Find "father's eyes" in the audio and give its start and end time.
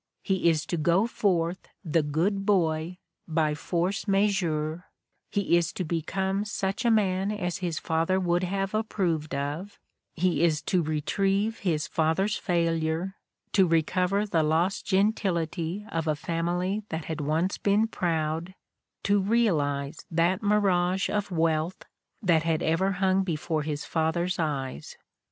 23.85-24.97